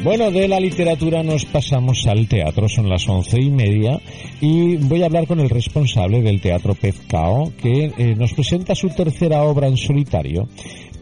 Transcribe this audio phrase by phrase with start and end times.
[0.03, 3.99] Bueno, de la literatura nos pasamos al teatro, son las once y media
[4.39, 8.89] y voy a hablar con el responsable del Teatro Pezcao que eh, nos presenta su
[8.89, 10.47] tercera obra en solitario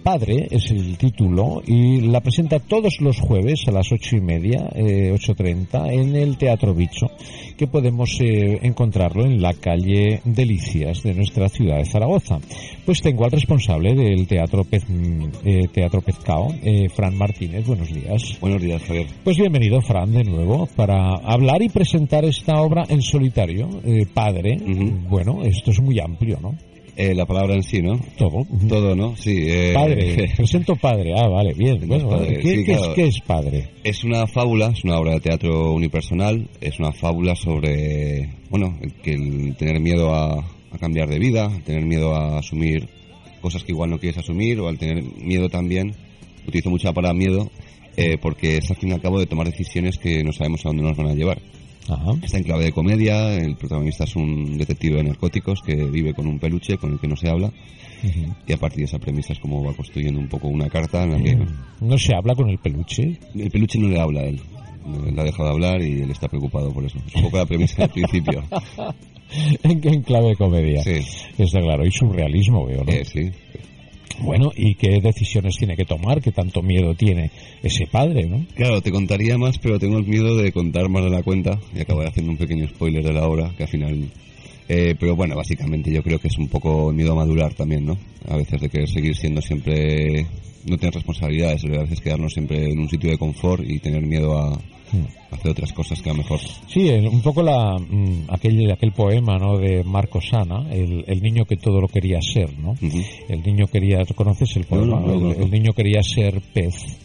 [0.05, 4.70] Padre es el título y la presenta todos los jueves a las ocho y media,
[4.76, 7.07] eh, ocho treinta, en el Teatro Bicho,
[7.57, 12.38] que podemos eh, encontrarlo en la calle Delicias de nuestra ciudad de Zaragoza.
[12.85, 17.65] Pues tengo al responsable del Teatro, Pez, mm, eh, Teatro Pezcao, eh, Fran Martínez.
[17.65, 18.37] Buenos días.
[18.40, 19.08] Buenos días, Javier.
[19.24, 23.68] Pues bienvenido, Fran, de nuevo, para hablar y presentar esta obra en solitario,
[24.13, 24.60] Padre.
[25.10, 26.54] Bueno, esto es muy amplio, ¿no?
[26.98, 27.99] Eh, la palabra en sí, ¿no?
[28.18, 28.46] Todo.
[28.70, 29.18] Todo, ¿no?
[29.18, 29.35] Sí.
[29.48, 31.13] eh, Padre, presento padre.
[31.18, 31.77] Ah, vale, bien.
[31.79, 33.70] Pues Bueno, padre, ¿qué, sí, qué es, qué es padre?
[33.84, 38.93] Es una fábula, es una obra de teatro unipersonal, es una fábula sobre, bueno, el,
[38.93, 42.87] que el tener miedo a, a cambiar de vida, tener miedo a asumir
[43.41, 45.93] cosas que igual no quieres asumir, o al tener miedo también,
[46.48, 47.52] utilizo mucho la palabra miedo,
[47.98, 50.70] eh, porque es al fin y al cabo de tomar decisiones que no sabemos a
[50.70, 51.41] dónde nos van a llevar.
[51.88, 52.12] Ajá.
[52.24, 56.26] Está en clave de comedia, el protagonista es un detective de narcóticos que vive con
[56.27, 57.52] un peluche con el que no se habla,
[58.48, 61.12] y a partir de esa premisa es como va construyendo un poco una carta en
[61.12, 61.38] la que
[61.82, 63.18] No se habla con el peluche.
[63.34, 64.40] el peluche no le habla a él.
[65.12, 67.00] Le ha dejado de hablar y él está preocupado por eso.
[67.08, 68.44] Es un poco la premisa del principio.
[69.64, 70.84] en, en clave de comedia.
[70.84, 71.00] Sí.
[71.40, 71.84] Está claro.
[71.88, 72.92] Y surrealismo, veo, ¿no?
[72.92, 73.32] Eh, sí.
[74.20, 76.22] Bueno, ¿y qué decisiones tiene que tomar?
[76.22, 78.46] ¿Qué tanto miedo tiene ese padre, no?
[78.56, 81.82] Claro, te contaría más, pero tengo el miedo de contar más de la cuenta y
[81.82, 84.10] acabar haciendo un pequeño spoiler de la obra, que al final...
[84.68, 87.86] eh, pero bueno, básicamente yo creo que es un poco el miedo a madurar también,
[87.86, 87.98] ¿no?
[88.28, 90.26] A veces de querer seguir siendo siempre...
[90.68, 94.36] No tener responsabilidades, a veces quedarnos siempre en un sitio de confort y tener miedo
[94.36, 94.59] a
[95.30, 96.40] hacer otras cosas que a lo mejor...
[96.68, 99.58] Sí, un poco la, mm, aquel, aquel poema ¿no?
[99.58, 102.76] de Marco Sana, el, el niño que todo lo quería ser, ¿no?
[103.30, 105.00] El niño quería, ¿conoces el poema?
[105.00, 106.97] no, no, el, el niño quería ser pez.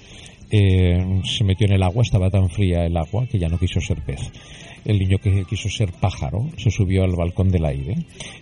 [0.50, 3.80] Eh, se metió en el agua, estaba tan fría el agua que ya no quiso
[3.80, 4.20] ser pez.
[4.84, 7.96] El niño que quiso ser pájaro se subió al balcón del aire.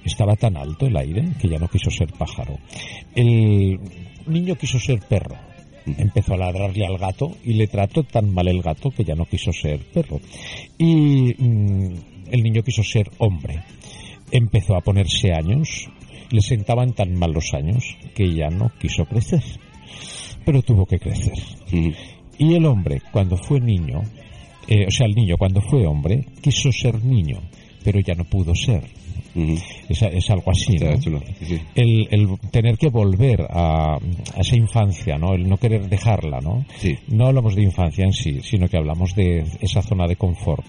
[0.05, 2.59] Estaba tan alto el aire que ya no quiso ser pájaro.
[3.15, 3.79] El
[4.27, 5.37] niño quiso ser perro.
[5.87, 9.25] Empezó a ladrarle al gato y le trató tan mal el gato que ya no
[9.25, 10.21] quiso ser perro.
[10.77, 11.95] Y mm,
[12.31, 13.63] el niño quiso ser hombre.
[14.31, 15.89] Empezó a ponerse años.
[16.31, 19.43] Le sentaban tan mal los años que ya no quiso crecer.
[20.45, 21.39] Pero tuvo que crecer.
[22.39, 24.03] Y el hombre, cuando fue niño,
[24.69, 27.41] eh, o sea, el niño cuando fue hombre, quiso ser niño,
[27.83, 28.85] pero ya no pudo ser.
[29.89, 31.01] Es, es algo así, Está ¿no?
[31.01, 31.61] chulo, sí, sí.
[31.75, 35.35] El, el tener que volver a, a esa infancia, ¿no?
[35.35, 36.65] El no querer dejarla, ¿no?
[36.79, 36.97] Sí.
[37.09, 40.65] No hablamos de infancia en sí, sino que hablamos de esa zona de confort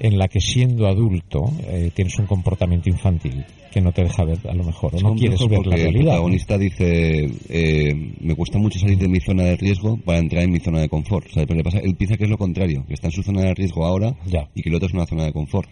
[0.00, 4.38] en la que siendo adulto eh, tienes un comportamiento infantil que no te deja ver
[4.48, 7.94] a lo mejor o Es no complejo quieres ver la porque El protagonista dice, eh,
[8.20, 10.88] me cuesta mucho salir de mi zona de riesgo para entrar en mi zona de
[10.90, 11.26] confort.
[11.26, 13.22] O sea, pero le pasa, él piensa que es lo contrario, que está en su
[13.22, 14.48] zona de riesgo ahora Ya.
[14.54, 15.68] y que el otro es una zona de confort.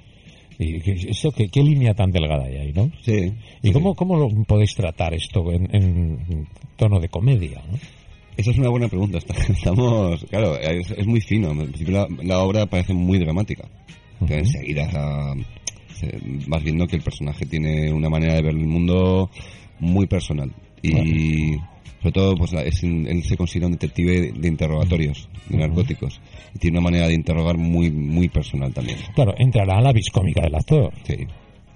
[0.61, 2.91] Y eso, ¿qué, qué línea tan delgada hay ahí, ¿no?
[3.03, 3.33] Sí.
[3.63, 3.73] ¿Y sí.
[3.73, 7.63] cómo, cómo lo podéis tratar esto en, en tono de comedia?
[7.67, 7.79] ¿no?
[8.37, 9.19] Esa es una buena pregunta.
[9.49, 11.51] Estamos, claro, es, es muy fino.
[11.51, 13.69] En principio la, la obra parece muy dramática.
[14.21, 14.47] Pero Ujú.
[14.47, 15.35] enseguida
[16.47, 19.31] vas viendo que el personaje tiene una manera de ver el mundo
[19.79, 20.53] muy personal.
[20.83, 21.57] Y
[22.01, 26.21] sobre todo, pues la- es, él se considera un detective de, interrogatorios, de narcóticos.
[26.55, 28.99] Y tiene una manera de interrogar muy, muy personal también.
[29.15, 31.17] Claro, entrará la viscómica del actor Sí,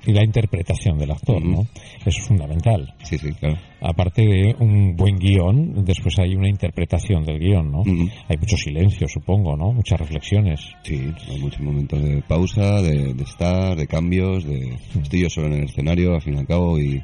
[0.06, 1.48] y la interpretación del actor, Ujú.
[1.50, 1.60] ¿no?
[2.04, 2.94] Eso es fundamental.
[3.02, 3.56] sí, sí, claro.
[3.80, 7.80] Aparte de un buen guion, después hay una interpretación del guion, ¿no?
[7.80, 8.08] Ujú.
[8.28, 9.72] Hay mucho silencio, supongo, ¿no?
[9.72, 10.60] Muchas reflexiones.
[10.84, 15.48] Sí, hay muchos momentos de pausa, de, de estar, de cambios, de estoy yo solo
[15.48, 17.02] en el escenario, al fin y al cabo, y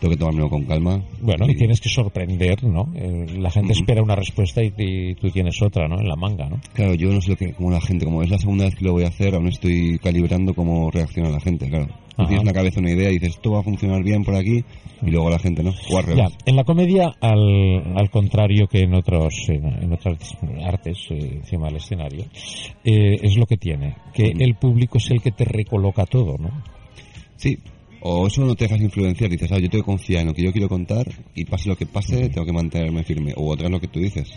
[0.00, 1.02] tengo que tomármelo con calma.
[1.20, 2.88] Bueno, y tienes que sorprender, ¿no?
[2.94, 6.00] Eh, la gente espera una respuesta y, y tú tienes otra, ¿no?
[6.00, 6.58] En la manga, ¿no?
[6.72, 8.84] Claro, yo no sé lo que, como la gente, como es la segunda vez que
[8.84, 11.86] lo voy a hacer, aún estoy calibrando cómo reacciona la gente, claro.
[12.16, 14.34] Tú tienes en la cabeza una idea y dices, esto va a funcionar bien por
[14.34, 14.62] aquí,
[15.02, 16.36] y luego la gente no, o al Ya, revés.
[16.44, 20.18] en la comedia, al, al contrario que en otros en, en otras
[20.62, 22.24] artes, eh, encima del escenario,
[22.84, 26.50] eh, es lo que tiene, que el público es el que te recoloca todo, ¿no?
[27.36, 27.56] Sí,
[28.02, 30.42] o eso no te dejas influenciar, dices, ah, yo tengo que confiar en lo que
[30.42, 33.32] yo quiero contar y pase lo que pase, tengo que mantenerme firme.
[33.36, 34.30] O otra es lo que tú dices,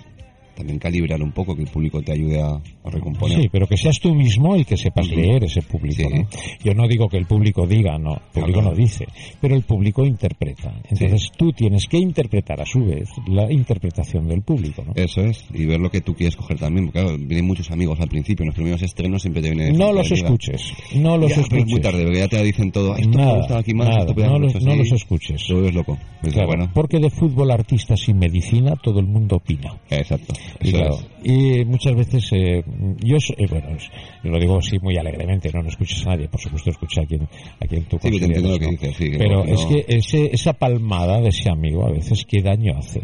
[0.56, 3.42] también calibrar un poco, que el público te ayude a, a recomponer.
[3.42, 5.16] Sí, pero que seas tú mismo el que sepas Ujú.
[5.18, 6.14] leer ese público, Sí.
[6.14, 6.28] ¿no?
[6.64, 8.72] Yo no digo que el público diga, no, el público Claro.
[8.72, 9.06] no dice,
[9.42, 10.74] pero el público interpreta.
[10.90, 14.94] Entonces tú tienes que interpretar a su vez la interpretación del público, ¿no?
[14.96, 18.00] Eso es, y ver lo que tú quieres coger también, porque claro, vienen muchos amigos
[18.00, 19.72] al principio, en los primeros estrenos siempre te viene...
[19.74, 21.66] No los escuches, no los Ya, pero escuches.
[21.66, 24.40] es muy tarde, porque ya te dicen todo, esto Nada, aquí más, nada, esto no
[24.40, 24.78] los, no así".
[24.80, 25.44] los escuches.
[25.50, 25.98] Vuelves loco.
[26.22, 29.76] Pues Claro, bueno, porque de fútbol, artistas y medicina todo el mundo opina.
[29.90, 30.34] exacto.
[30.62, 32.64] Y, claro, y muchas veces, eh,
[33.04, 33.90] yo, eh, bueno, es-
[34.24, 37.24] lo digo así muy alegremente, no, no escuches a nadie, por supuesto escucha a quien,
[37.60, 38.72] a quien tú Sí, que te consideres, entiendo lo que ¿no?
[38.72, 42.24] dices, sí, que Pero no- es que ese, esa palmada de ese amigo a veces,
[42.28, 43.02] ¿qué daño hace?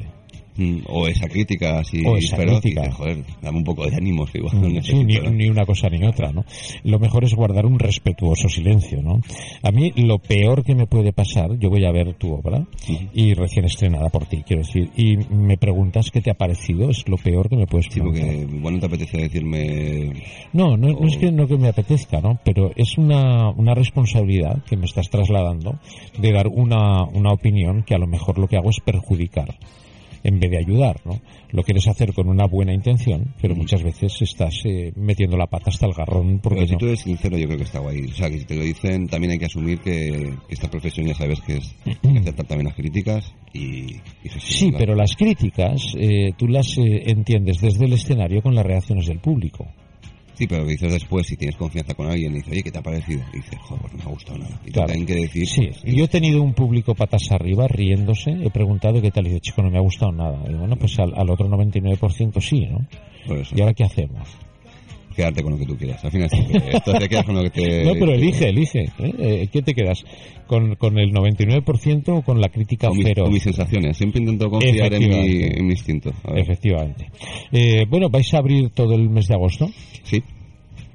[0.60, 2.82] Mm, O esa crítica así O esa feroz, crítica.
[2.82, 5.30] dices, joder, dame un poco de ánimos, igual no Sí, necesito, ni, ¿no?
[5.32, 6.44] ni una cosa ni otra, ¿no?
[6.84, 9.22] Lo mejor es guardar un respetuoso silencio, ¿no?
[9.64, 12.66] A mí lo peor que me puede pasar, yo voy a ver tu obra
[13.14, 17.08] y recién estrenada por ti, quiero decir, y me preguntas qué te ha parecido, es
[17.08, 18.26] lo peor que me puedes Sí, preguntar.
[18.26, 20.14] porque igual no te apetece decirme...
[20.54, 22.40] No, no, no es que no que me apetezca, ¿no?
[22.44, 25.80] Pero es una, una responsabilidad que me estás trasladando
[26.20, 29.56] de dar una, una opinión que a lo mejor lo que hago es perjudicar
[30.24, 31.22] en vez de ayudar, ¿no?
[31.52, 35.70] Lo quieres hacer con una buena intención, pero muchas veces estás eh, metiendo la pata
[35.70, 36.80] hasta el garrón porque Pero si no.
[36.80, 38.06] tú eres sincero, yo creo que está guay.
[38.06, 41.14] O sea, que si te lo dicen, también hay que asumir que, esta profesión ya
[41.14, 45.96] sabes que es hay que aceptar también las críticas y, y Sí, pero las críticas
[45.98, 49.68] eh, tú las eh, entiendes desde el escenario con las reacciones del público.
[50.40, 52.78] Sí, pero lo dices después, si tienes confianza con alguien y dices, oye, ¿qué te
[52.78, 53.22] ha parecido?
[53.34, 54.62] Y dices, joder, no me ha gustado nada.
[54.66, 54.94] Y Claro.
[55.06, 55.46] que decir...
[55.46, 59.32] Sí, pues, yo he tenido un público patas arriba riéndose, he preguntado qué tal y
[59.32, 60.42] dice, chico, no me ha gustado nada.
[60.50, 62.88] Y bueno, pues al, al otro 99% sí, ¿no?
[63.28, 64.30] Por eso, ¿Y ahora qué hacemos?
[65.20, 66.04] Quedarte con lo que tú quieras.
[66.06, 67.84] Al final, siempre, esto te quedas con lo que te...
[67.86, 68.80] no, pero elige, elige.
[69.00, 69.14] ¿eh?
[69.20, 70.04] Eh, ¿Qué te quedas?
[70.48, 73.98] ¿Con, ¿Con el 99% o con la crítica Con mis, con mis sensaciones.
[73.98, 76.12] Siempre intento confiar en mi, en mi instinto.
[76.36, 77.10] Efectivamente.
[77.52, 79.70] Eh, bueno, ¿vais a abrir todo el mes de agosto?
[80.04, 80.24] Sí.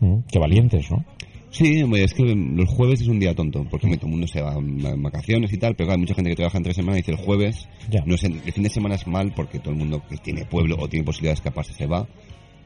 [0.01, 1.05] Mm, qué valientes, ¿no?
[1.51, 4.55] Sí, es que los jueves es un día tonto, porque todo el mundo se va
[4.55, 7.13] en vacaciones y tal, pero claro, hay mucha gente que trabaja entre semana y dice
[7.13, 8.03] el jueves, Ya.
[8.05, 10.45] no es en- el fin de semana es mal porque todo el mundo que tiene
[10.47, 12.09] pueblo o tiene posibilidad de escaparse se va,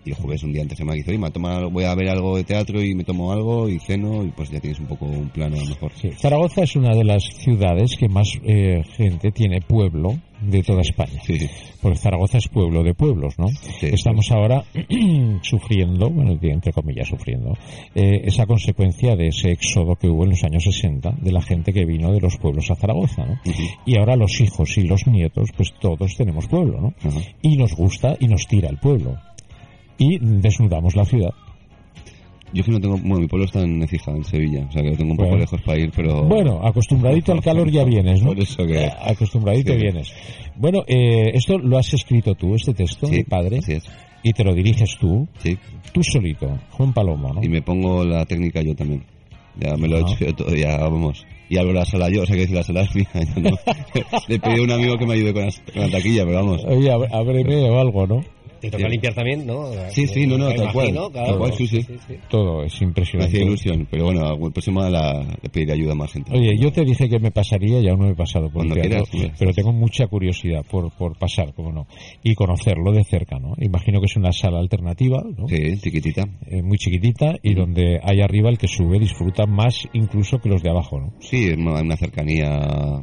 [0.08, 1.70] y el jueves es un día entre semana y dice, oye, me voy a tomar-
[1.72, 4.60] voy a ver algo de teatro y me tomo algo y ceno, y pues ya
[4.60, 5.92] tienes un poco un plan a lo mejor.
[6.00, 10.82] Sí, Zaragoza es una de las ciudades que más eh, gente tiene pueblo de toda
[10.82, 11.20] España.
[11.26, 11.36] Sí.
[11.82, 13.48] Porque Zaragoza es pueblo de pueblos, ¿no?
[13.48, 14.64] Sí, Estamos ahora
[15.42, 17.56] sufriendo, bueno, entre comillas sufriendo,
[17.94, 21.72] eh, esa consecuencia de ese éxodo que hubo en los años 60 de la gente
[21.72, 23.40] que vino de los pueblos a Zaragoza.
[23.86, 26.94] Y ahora los hijos y los nietos, pues todos tenemos pueblo, ¿no?
[27.42, 29.16] Y nos gusta y nos tira el pueblo.
[29.98, 31.30] Y desnudamos la ciudad.
[32.52, 34.90] Yo que no tengo, bueno, mi pueblo está en Necija, en Sevilla, o sea que
[34.90, 35.40] lo tengo un poco Bueno.
[35.42, 36.24] lejos para ir, pero...
[36.24, 38.28] Bueno, acostumbradito al calor ya vienes, ¿no?
[38.28, 39.78] Por eso que- Eh, Acostumbradito Sí.
[39.78, 40.12] vienes.
[40.56, 43.84] Bueno, eh, esto lo has escrito tú, este texto, Sí, mi padre, así es.
[44.22, 45.58] y te lo diriges tú, Sí,
[45.92, 47.42] tú solito, Juan Palomo, ¿no?
[47.44, 49.04] y me pongo la técnica yo también.
[49.60, 50.04] Ya me lo he Ah.
[50.08, 51.26] hecho yo todo, ya vamos.
[51.50, 53.08] Y abro la sala yo, o sea que decir la sala es mía.
[53.36, 53.50] no.
[54.28, 56.64] Le pedí a un amigo que me ayude con la, con la taquilla, pero vamos.
[56.64, 58.24] Oye, ábreme o algo, ¿no?
[58.60, 58.90] Te toca Sí.
[58.90, 59.70] limpiar también, ¿no?
[59.90, 60.90] Sí, sí, no, no, Me tal cual.
[60.90, 61.10] claro.
[61.10, 61.80] Tal cual, sí, sí.
[62.28, 63.36] Todo es Me impresionante.
[63.36, 66.32] hacía ilusión, pero bueno, el próximo la, le pediré ayuda a más gente.
[66.36, 68.74] Oye, yo te dije que me pasaría y aún no me he pasado por Cuando
[68.74, 69.32] el teatro, quieras, hombre.
[69.38, 71.86] pero tengo mucha curiosidad por, por pasar, como no,
[72.22, 73.54] y conocerlo de cerca, ¿no?
[73.60, 75.46] Imagino que es una sala alternativa, ¿no?
[75.48, 76.24] Sí, chiquitita.
[76.46, 80.62] Eh, muy chiquitita y donde hay arriba el que sube disfruta más incluso que los
[80.62, 81.12] de abajo, ¿no?
[81.20, 83.02] Sí, es una una cercanía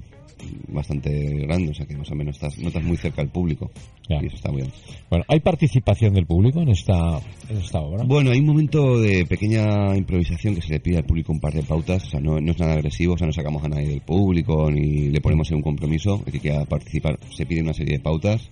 [0.68, 3.72] bastante grande, o sea que más o menos estás, no estás muy cerca al público.
[4.10, 4.18] Ya.
[4.22, 4.74] Y eso está muy bien.
[5.10, 8.04] Bueno, ¿hay participación del público en esta, en esta obra?
[8.06, 11.54] Bueno, hay un momento de pequeña improvisación que se le pide al público un par
[11.54, 13.88] de pautas, o sea, no, no es nada agresivo, o sea, no sacamos a nadie
[13.88, 17.74] del público ni le ponemos en un compromiso, el que quiera participar se pide una
[17.74, 18.50] serie de pautas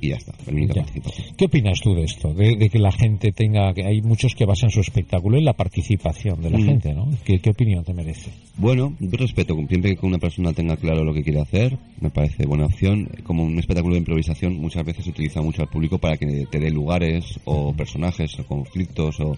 [0.00, 0.82] y ya está, permite Ya.
[0.82, 1.36] participación.
[1.36, 2.32] ¿Qué opinas tú de esto?
[2.34, 5.52] De, de que la gente tenga, que hay muchos que basan su espectáculo en la
[5.54, 6.64] participación de la Mm.
[6.64, 7.08] gente, ¿no?
[7.24, 8.30] ¿Qué, qué opinión te merece?
[8.56, 12.46] Bueno, yo respeto, siempre que una persona tenga claro lo que quiere hacer, me parece
[12.46, 13.08] buena opción.
[13.24, 16.58] Como un espectáculo de improvisación, muchas veces se utiliza mucho al público para que te
[16.58, 19.36] dé lugares o personajes o conflictos o...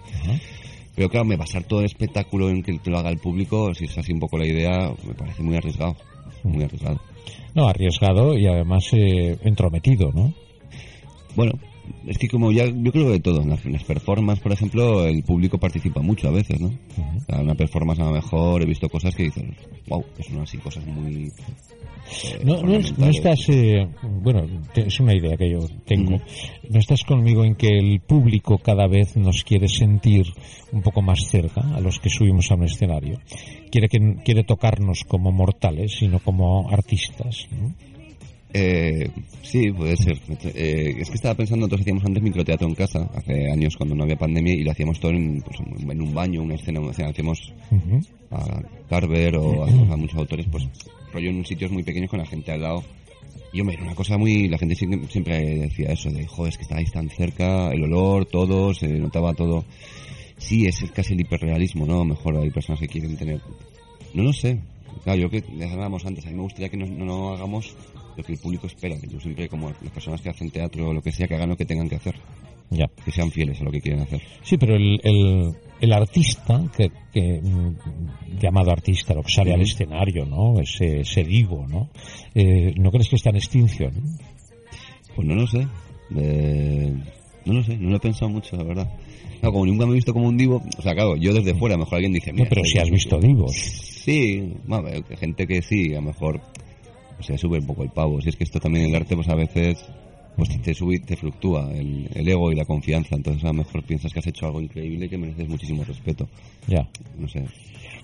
[0.94, 3.84] Pero claro, me basar todo el espectáculo en que te lo haga el público, si
[3.84, 5.96] es así un poco la idea, me parece muy arriesgado.
[6.42, 7.00] Muy arriesgado.
[7.54, 10.32] No, arriesgado y además eh, entrometido, ¿no?
[11.36, 11.52] Bueno,
[12.06, 15.22] es que como ya, yo creo que de todo, en las, performances, por ejemplo, el
[15.22, 16.68] público participa mucho a veces, ¿no?
[16.68, 19.44] O sea, una performance a lo mejor he visto cosas que dices,
[19.88, 21.26] wow, que son así cosas muy...
[21.26, 23.16] eh, No, no, es- no ornamentales.
[23.16, 23.88] estás, eh,
[24.22, 26.20] bueno, te- es una idea que yo tengo.
[26.68, 30.26] No estás conmigo en que el público cada vez nos quiere sentir
[30.72, 33.18] un poco más cerca a los que subimos a un escenario.
[33.70, 37.46] Quiere que quiere tocarnos como mortales, sino como artistas.
[37.52, 37.72] ¿no?
[38.52, 39.08] Eh,
[39.42, 40.18] sí, puede ser.
[40.54, 44.04] Eh, es que estaba pensando, nosotros hacíamos antes microteatro en casa, hace años cuando no
[44.04, 47.52] había pandemia, y lo hacíamos todo en, pues, en un baño, una escena, hacíamos
[48.30, 50.68] a Carver o a, a muchos autores, pues
[51.12, 52.84] rollo en sitios muy pequeños con la gente al lado.
[53.52, 54.48] Y hombre, era una cosa muy.
[54.48, 58.26] La gente siempre, siempre decía eso, de joder, es que estáis tan cerca, el olor,
[58.26, 59.64] todo, se notaba todo.
[60.38, 62.04] Sí, es casi el hiperrealismo, ¿no?
[62.04, 63.40] Mejor hay personas que quieren tener.
[64.14, 64.60] No lo sé.
[65.04, 67.74] Claro, yo que hablábamos antes, a mí me gustaría que no, no, no hagamos
[68.16, 68.96] lo que el público espera.
[69.08, 71.56] Yo siempre, como las personas que hacen teatro o lo que sea, que hagan lo
[71.56, 72.14] que tengan que hacer.
[72.70, 72.86] Ya.
[73.04, 74.20] Que sean fieles a lo que quieren hacer.
[74.42, 79.60] Sí, pero el, el, el artista, que, que, mm, llamado artista, lo que sale al
[79.60, 79.68] Ujú.
[79.70, 80.60] escenario, ¿no?
[80.60, 81.90] Ese, ese digo, ¿no?
[82.34, 83.92] Eh, ¿No crees que está en extinción?
[85.16, 85.66] Pues no lo sé.
[86.16, 86.94] Eh,
[87.44, 88.88] no lo sé, no lo he pensado mucho, la verdad.
[89.40, 91.74] Claro, como nunca me he visto como un divo, o sea, claro, yo desde fuera,
[91.74, 93.34] a lo mejor alguien dice, No, mira, pero soy si has visto divo".
[93.46, 93.56] divos.
[93.56, 94.88] Sí, bueno,
[95.18, 96.40] gente que sí, a lo mejor,
[97.20, 98.20] o sea, sube un poco el pavo.
[98.20, 99.84] Si es que esto también el arte, pues a veces,
[100.36, 103.14] pues te sube y te fluctúa el, el ego y la confianza.
[103.16, 106.28] Entonces a lo mejor piensas que has hecho algo increíble y que mereces muchísimo respeto.
[106.66, 106.88] Ya.
[107.18, 107.44] No sé.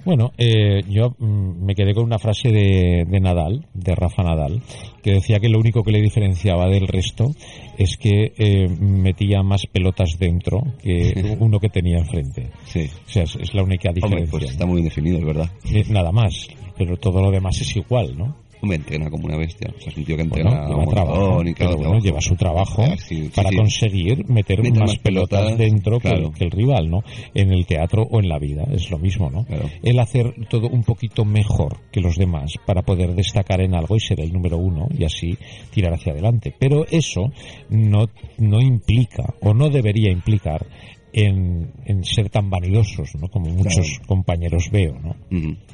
[0.05, 4.63] Bueno, eh, yo mm, me quedé con una frase de, de Nadal, de Rafa Nadal,
[5.03, 7.33] que decía que lo único que le diferenciaba del resto
[7.77, 12.51] es que eh, metía más pelotas dentro que uno que tenía enfrente.
[12.67, 12.89] Sí.
[13.05, 14.31] O sea, es, es la única Hombre, diferencia.
[14.31, 15.51] pues está muy bien definido, es verdad.
[15.73, 16.47] Eh, Nada más,
[16.79, 18.37] pero todo lo demás es igual, ¿no?
[18.63, 19.71] Hombre, entrena como una bestia.
[19.77, 21.77] O sea, es un tío que Bueno, entrena lleva un trabajo, montón y pero claro,
[21.77, 22.05] bueno, trabajo.
[22.05, 23.57] lleva su trabajo sí, para sí.
[23.57, 26.33] conseguir meter Meter más más pelotas, pelotas, dentro que- claro.
[26.33, 27.03] que, el rival, ¿no?
[27.35, 29.45] En el teatro o en la vida, es lo mismo, ¿no?
[29.83, 34.01] El hacer todo un poquito mejor que los demás para poder destacar en algo y
[34.01, 35.37] ser el número uno y así
[35.73, 36.55] tirar hacia adelante.
[36.59, 37.31] Pero eso
[37.69, 38.07] no,
[38.39, 40.67] no implica o no debería implicar
[41.13, 43.29] en, en ser tan vanidosos, ¿no?
[43.29, 44.07] Como muchos Claro.
[44.07, 45.15] compañeros veo, ¿no?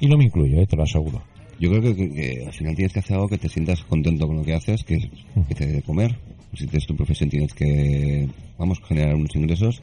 [0.01, 0.67] Y no me incluyo, ¿eh?
[0.67, 1.21] te lo aseguro.
[1.63, 4.37] Yo creo que, que- al final tienes que hacer algo que te sientas contento con
[4.37, 4.99] lo que haces, que,
[5.49, 6.17] que te dé de comer.
[6.55, 8.29] Si tienes tu profesión tienes que,
[8.59, 9.81] vamos, generar unos ingresos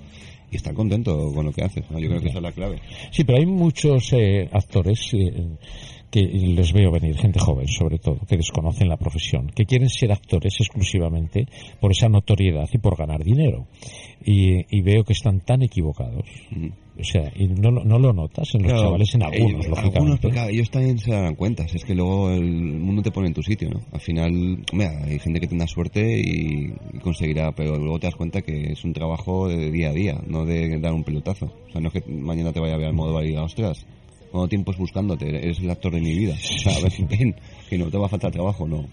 [0.51, 1.83] y estar contento con lo que haces.
[1.89, 1.97] ¿no?
[1.99, 2.79] Yo creo que esa es la clave.
[3.11, 5.31] Sí, pero hay muchos eh, actores eh,
[6.11, 10.11] que les veo venir, gente joven sobre todo, que desconocen la profesión, que quieren ser
[10.11, 11.45] actores exclusivamente
[11.79, 13.67] por esa notoriedad y por ganar dinero.
[14.25, 16.25] Y, y veo que están tan equivocados.
[16.99, 19.67] O sea, y no, lo- no lo notas en los Claro, chavales, en algunos, ellos-
[19.67, 19.97] lógicamente.
[19.99, 21.67] algunos, pero claro, ellos también se darán cuenta.
[21.67, 23.79] si Es que luego el mundo te pone en tu sitio, ¿no?
[23.93, 24.31] Al final,
[24.73, 28.73] mira, hay gente que tendrá suerte y, y conseguirá, pero luego te das cuenta que
[28.73, 31.45] es un trabajo de día a día, no de dar un pelotazo.
[31.69, 33.85] O sea, no es que mañana te vaya a ver al modo y diga, ostras,
[34.31, 35.27] ¿cuánto tiempo es buscándote?
[35.27, 36.33] Eres el actor de mi vida.
[36.33, 37.35] O sea, a ver, ven,
[37.69, 38.85] que no te va a faltar trabajo, no.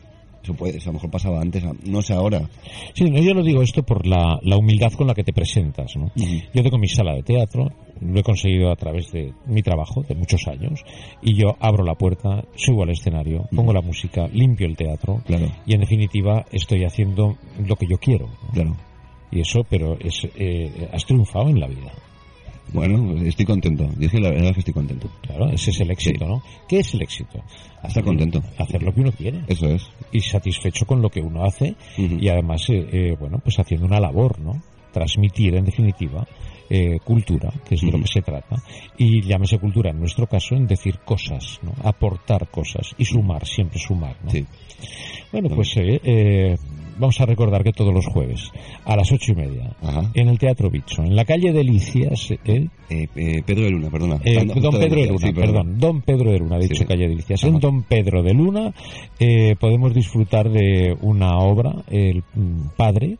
[0.42, 2.48] Eso puede, eso a lo mejor pasaba antes, no sé ahora.
[2.94, 5.96] Sí, no, yo lo digo esto por la, la humildad con la que te presentas.
[5.96, 6.04] ¿no?
[6.04, 6.40] Ujú.
[6.54, 10.14] Yo tengo mi sala de teatro, lo he conseguido a través de mi trabajo de
[10.14, 10.84] muchos años,
[11.20, 15.50] y yo abro la puerta, subo al escenario, pongo la música, limpio el teatro, Claro,
[15.66, 18.26] y en definitiva estoy haciendo lo que yo quiero.
[18.28, 18.52] ¿no?
[18.52, 18.76] claro.
[19.32, 21.92] Y eso, pero es, eh, has triunfado en la vida.
[22.72, 23.88] Bueno, estoy contento.
[23.98, 25.08] Yo es que la verdad es que estoy contento.
[25.22, 26.42] Claro, ese es el éxito, ¿no?
[26.68, 27.42] ¿Qué es el éxito?
[27.82, 28.42] Estar contento.
[28.58, 29.42] Hacer lo que uno quiere.
[29.46, 29.88] Eso es.
[30.12, 34.00] Y satisfecho con lo que uno hace y además, eh, eh, bueno, pues haciendo una
[34.00, 34.60] labor, ¿no?
[34.92, 36.26] Transmitir, en definitiva,
[36.68, 38.56] eh, cultura, que es de lo que se trata.
[38.98, 41.72] Y llámese cultura, en nuestro caso, en decir cosas, ¿no?
[41.84, 44.30] Aportar cosas y sumar, siempre sumar, ¿no?
[44.30, 44.44] Sí.
[45.30, 46.56] Bueno, pues eh, eh,
[46.98, 48.50] vamos a recordar que todos los jueves,
[48.84, 50.10] a las ocho y media, Ajá.
[50.14, 52.68] en el Teatro Bicho, en la calle Delicias, ¿eh?
[52.88, 54.20] Eh, eh, Pedro de Luna, perdona.
[54.24, 56.84] Eh, don Pedro de Luna, sí, perdón, Don Pedro de Luna, dicho Sí.
[56.84, 57.42] calle Delicias.
[57.42, 57.52] Ajá.
[57.52, 58.72] En Don Pedro de Luna
[59.18, 63.18] eh, podemos disfrutar de una obra, el mm, padre,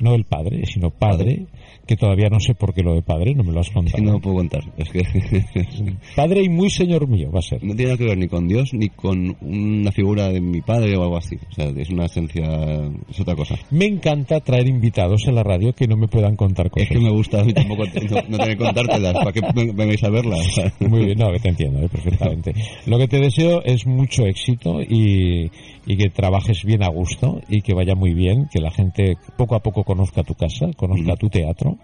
[0.00, 1.46] no el padre, sino padre,
[1.86, 4.02] que todavía no sé por qué lo de padre, no me lo has contado.
[4.02, 4.64] no lo puedo contar.
[4.76, 5.02] Es que
[6.16, 7.62] Padre y muy señor mío va a ser.
[7.62, 10.96] no tiene nada que ver ni con Dios ni con una figura de mi padre
[10.96, 11.36] o algo así.
[11.50, 12.44] O sea, es una esencia,
[13.16, 13.56] es otra cosa.
[13.70, 16.88] Me encanta traer invitados a la radio que no me puedan contar cosas.
[16.90, 19.96] Es que me gusta a mí tampoco no, no tener que contártelas, ¿para qué me-
[20.02, 20.40] a verlas?
[20.80, 22.52] Muy bien, no, que te entiendo eh, perfectamente.
[22.86, 25.50] Lo que te deseo es mucho éxito y,
[25.86, 29.54] y que trabajes bien a gusto y que vaya muy bien, que la gente poco
[29.54, 31.16] a poco conozca tu casa, conozca Ujú.
[31.18, 31.76] tu teatro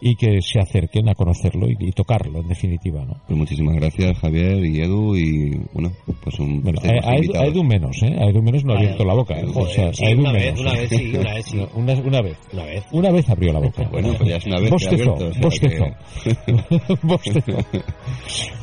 [0.00, 3.14] y que se acerquen a conocerlo y, y tocarlo, en definitiva, ¿no?
[3.26, 5.92] Pues muchísimas gracias, Javier y Edu, y bueno,
[6.22, 7.46] pues un Bueno, placer a, que Edu, invitados.
[7.46, 8.16] a Edu menos, ¿eh?
[8.20, 9.44] A Edu menos no ha abierto la boca, ¿eh?
[9.46, 10.60] joder, O sea, sí, a Edu una vez, menos.
[10.60, 11.56] una vez sí, una vez sí.
[11.64, 12.38] No, una, una vez.
[12.52, 12.84] Una vez.
[12.92, 13.88] Una vez abrió la boca.
[13.94, 17.56] Bueno, pues ya es una vez que Bostezó, abierto, bostezó.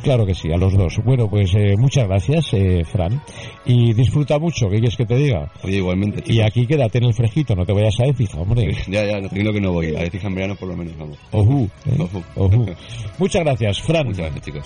[0.04, 1.00] Claro que sí, a los dos.
[1.06, 3.22] Bueno, pues eh, muchas gracias, eh, Fran.
[3.66, 5.52] Y disfruta mucho, ¿qué quieres que te diga?
[5.64, 8.76] Oye, igualmente, Y aquí quédate en el frejito, no te vayas a Écija, hombre.
[8.88, 9.96] Ya, ya, tranquilo que no voy.
[9.96, 11.18] A Écija en verano por lo menos, vamos.
[11.32, 11.96] Ojú, ¿eh?
[11.98, 12.24] Ojú.
[12.36, 12.66] Ojú.
[13.18, 14.08] Muchas gracias, Fran.
[14.08, 14.66] Muchas gracias, chicos.